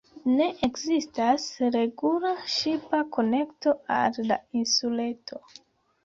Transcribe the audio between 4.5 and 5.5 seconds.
insuleto.